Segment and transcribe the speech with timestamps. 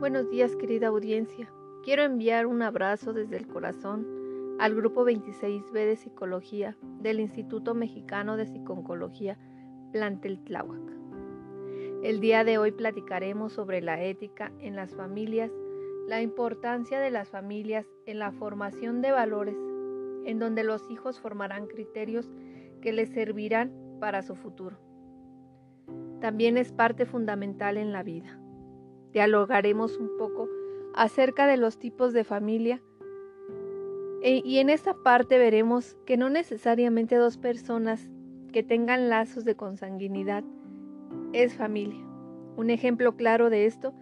[0.00, 1.52] Buenos días querida audiencia.
[1.84, 4.06] Quiero enviar un abrazo desde el corazón
[4.58, 9.36] al grupo 26B de Psicología del Instituto Mexicano de Psiconcología
[9.92, 10.80] Plantel Tláhuac.
[12.02, 15.52] El día de hoy platicaremos sobre la ética en las familias,
[16.08, 19.56] la importancia de las familias en la formación de valores,
[20.24, 22.26] en donde los hijos formarán criterios
[22.80, 24.78] que les servirán para su futuro.
[26.22, 28.40] También es parte fundamental en la vida
[29.12, 30.48] dialogaremos un poco
[30.94, 32.82] acerca de los tipos de familia
[34.22, 38.08] e, y en esta parte veremos que no necesariamente dos personas
[38.52, 40.44] que tengan lazos de consanguinidad
[41.32, 42.04] es familia.
[42.56, 43.94] Un ejemplo claro de esto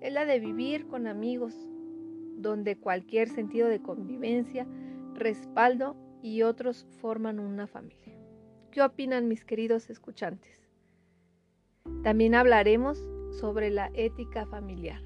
[0.00, 1.54] es la de vivir con amigos,
[2.36, 4.66] donde cualquier sentido de convivencia,
[5.14, 8.18] respaldo y otros forman una familia.
[8.70, 10.68] ¿Qué opinan mis queridos escuchantes?
[12.02, 15.00] También hablaremos sobre la ética familiar,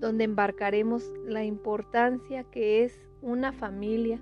[0.00, 4.20] donde embarcaremos la importancia que es una familia,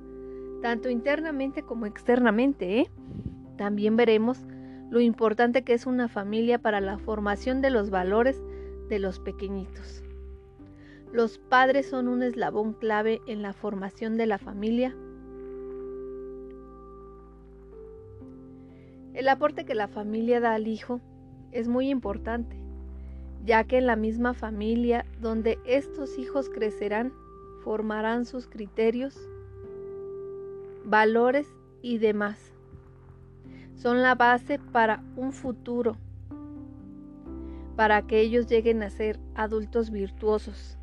[0.62, 2.80] tanto internamente como externamente.
[2.80, 2.90] ¿eh?
[3.56, 4.44] También veremos
[4.90, 8.42] lo importante que es una familia para la formación de los valores
[8.88, 10.02] de los pequeñitos.
[11.12, 14.94] Los padres son un eslabón clave en la formación de la familia.
[19.14, 21.00] El aporte que la familia da al hijo
[21.50, 22.59] es muy importante,
[23.44, 27.12] ya que en la misma familia donde estos hijos crecerán,
[27.62, 29.18] formarán sus criterios,
[30.84, 31.46] valores
[31.82, 32.52] y demás.
[33.74, 35.96] Son la base para un futuro,
[37.76, 40.76] para que ellos lleguen a ser adultos virtuosos.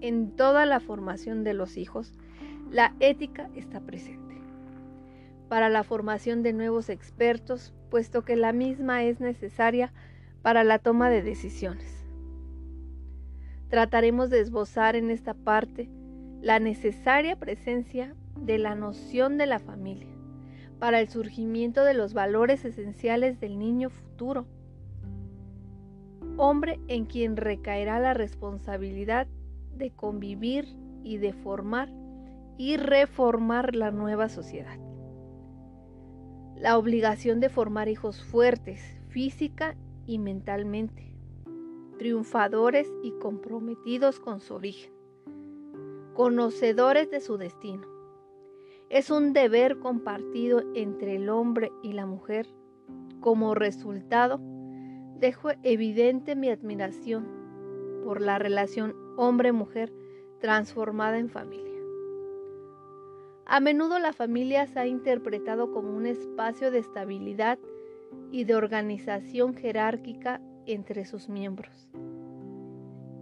[0.00, 2.12] En toda la formación de los hijos,
[2.70, 4.36] la ética está presente.
[5.48, 9.92] Para la formación de nuevos expertos, puesto que la misma es necesaria
[10.42, 12.04] para la toma de decisiones.
[13.68, 15.90] Trataremos de esbozar en esta parte
[16.40, 20.08] la necesaria presencia de la noción de la familia
[20.78, 24.46] para el surgimiento de los valores esenciales del niño futuro,
[26.36, 29.26] hombre en quien recaerá la responsabilidad
[29.74, 30.66] de convivir
[31.02, 31.90] y de formar
[32.56, 34.78] y reformar la nueva sociedad.
[36.56, 39.76] La obligación de formar hijos fuertes, física
[40.08, 41.14] y mentalmente,
[41.98, 44.90] triunfadores y comprometidos con su origen,
[46.14, 47.86] conocedores de su destino.
[48.88, 52.48] Es un deber compartido entre el hombre y la mujer.
[53.20, 54.40] Como resultado,
[55.18, 57.28] dejo evidente mi admiración
[58.02, 59.92] por la relación hombre-mujer
[60.40, 61.68] transformada en familia.
[63.44, 67.58] A menudo la familia se ha interpretado como un espacio de estabilidad
[68.30, 71.88] y de organización jerárquica entre sus miembros,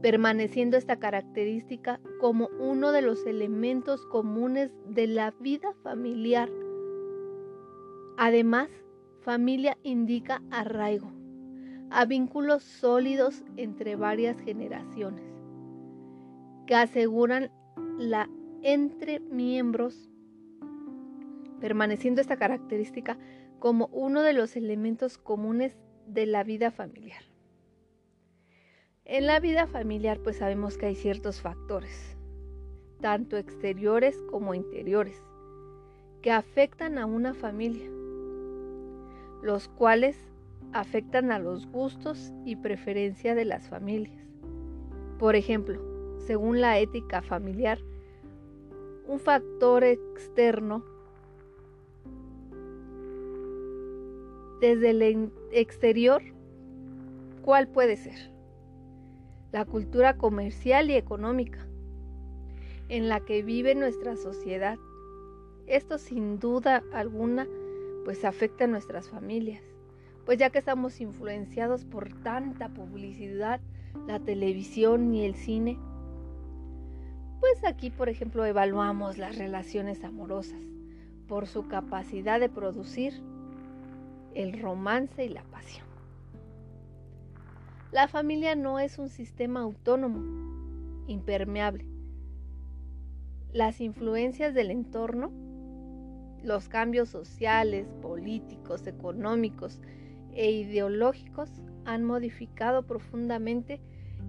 [0.02, 6.50] permaneciendo esta característica como uno de los elementos comunes de la vida familiar.
[8.16, 8.68] Además,
[9.20, 11.12] familia indica arraigo,
[11.90, 15.24] a vínculos sólidos entre varias generaciones,
[16.66, 17.50] que aseguran
[17.98, 18.28] la
[18.62, 20.10] entre miembros,
[21.60, 23.16] permaneciendo esta característica
[23.58, 27.22] como uno de los elementos comunes de la vida familiar.
[29.04, 32.16] En la vida familiar pues sabemos que hay ciertos factores,
[33.00, 35.22] tanto exteriores como interiores,
[36.22, 37.88] que afectan a una familia,
[39.42, 40.18] los cuales
[40.72, 44.26] afectan a los gustos y preferencia de las familias.
[45.18, 45.80] Por ejemplo,
[46.18, 47.78] según la ética familiar,
[49.06, 50.84] un factor externo
[54.60, 56.22] desde el exterior,
[57.42, 58.30] ¿cuál puede ser?
[59.52, 61.66] La cultura comercial y económica
[62.88, 64.78] en la que vive nuestra sociedad.
[65.66, 67.46] Esto sin duda alguna
[68.04, 69.62] pues afecta a nuestras familias,
[70.24, 73.60] pues ya que estamos influenciados por tanta publicidad,
[74.06, 75.76] la televisión y el cine,
[77.40, 80.60] pues aquí por ejemplo evaluamos las relaciones amorosas
[81.26, 83.20] por su capacidad de producir
[84.36, 85.86] el romance y la pasión.
[87.90, 90.20] La familia no es un sistema autónomo,
[91.06, 91.86] impermeable.
[93.52, 95.32] Las influencias del entorno,
[96.42, 99.80] los cambios sociales, políticos, económicos
[100.34, 101.50] e ideológicos
[101.86, 103.80] han modificado profundamente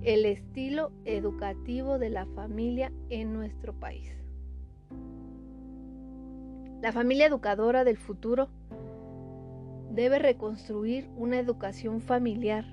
[0.03, 4.15] el estilo educativo de la familia en nuestro país.
[6.81, 8.47] La familia educadora del futuro
[9.97, 12.65] debe reconstruir una educación familiar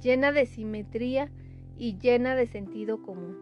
[0.00, 1.28] llena de simetría
[1.76, 3.36] y llena de sentido común,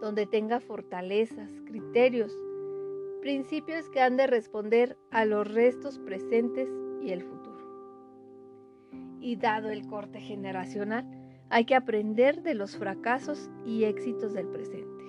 [0.00, 2.36] donde tenga fortalezas, criterios,
[3.20, 6.68] principios que han de responder a los restos presentes
[7.00, 7.62] y el futuro.
[9.20, 11.06] Y dado el corte generacional,
[11.48, 15.04] hay que aprender de los fracasos y éxitos del presente.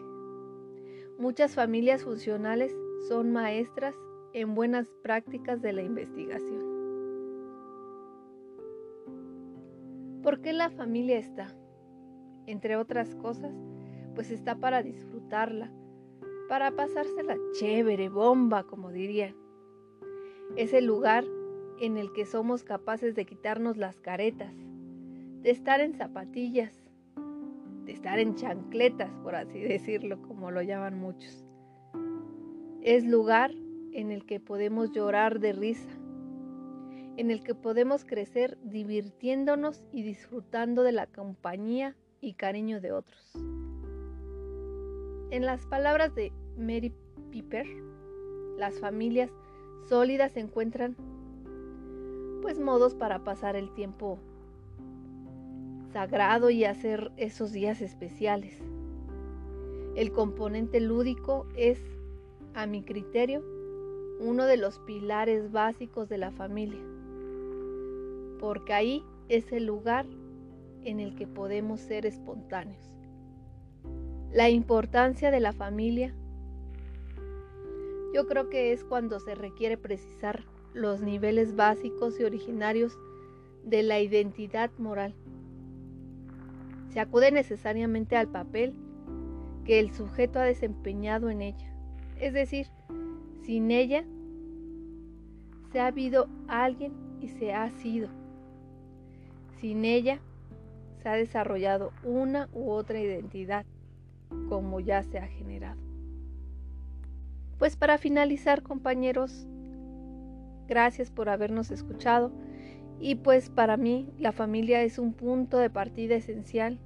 [1.17, 2.77] Muchas familias funcionales
[3.09, 3.95] son maestras
[4.35, 6.61] en buenas prácticas de la investigación.
[10.21, 11.55] ¿Por qué la familia está?
[12.45, 13.55] Entre otras cosas,
[14.13, 15.71] pues está para disfrutarla,
[16.49, 19.37] para pasársela chévere, bomba, como dirían.
[20.57, 21.23] Es el lugar
[21.79, 24.53] en el que somos capaces de quitarnos las caretas,
[25.43, 26.83] de estar en zapatillas,
[27.85, 31.45] de estar en chancletas, por así decirlo, como lo llaman muchos.
[32.81, 33.51] Es lugar
[33.95, 35.89] en el que podemos llorar de risa,
[37.15, 43.31] en el que podemos crecer divirtiéndonos y disfrutando de la compañía y cariño de otros.
[45.31, 46.93] En las palabras de Mary
[47.31, 47.65] Piper,
[48.57, 49.31] las familias
[49.87, 50.97] sólidas encuentran
[52.41, 54.19] pues modos para pasar el tiempo
[55.93, 58.61] sagrado y hacer esos días especiales.
[59.95, 61.79] El componente lúdico es,
[62.53, 63.54] a mi criterio,
[64.19, 66.81] uno de los pilares básicos de la familia,
[68.39, 70.05] porque ahí es el lugar
[70.83, 72.97] en el que podemos ser espontáneos.
[74.31, 76.13] La importancia de la familia,
[78.13, 82.97] yo creo que es cuando se requiere precisar los niveles básicos y originarios
[83.63, 85.15] de la identidad moral
[86.95, 88.73] se acude necesariamente al papel
[89.65, 91.75] que el sujeto ha desempeñado en ella.
[92.21, 92.67] Es decir,
[93.45, 94.03] sin ella
[95.71, 98.09] se ha habido alguien y se ha sido.
[99.59, 100.19] Sin ella
[101.01, 103.65] se ha desarrollado una u otra identidad,
[104.49, 105.79] como ya se ha generado.
[107.59, 109.47] Pues para finalizar, compañeros,
[110.67, 112.31] gracias por habernos escuchado.
[112.99, 116.79] Y pues para mí la familia es un punto de partida esencial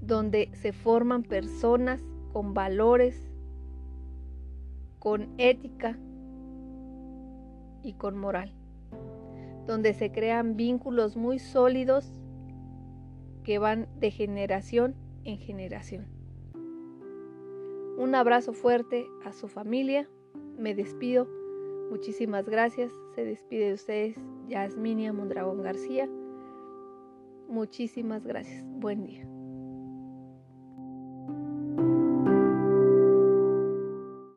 [0.00, 2.00] donde se forman personas
[2.32, 3.29] con valores,
[5.00, 5.98] con ética
[7.82, 8.52] y con moral,
[9.66, 12.20] donde se crean vínculos muy sólidos
[13.42, 14.94] que van de generación
[15.24, 16.06] en generación.
[17.98, 20.08] Un abrazo fuerte a su familia,
[20.58, 21.26] me despido,
[21.90, 24.16] muchísimas gracias, se despide de ustedes
[24.48, 26.08] Yasminia Mondragón García,
[27.48, 29.39] muchísimas gracias, buen día.